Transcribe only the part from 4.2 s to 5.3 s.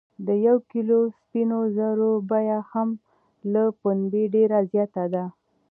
ډیره زیاته ده.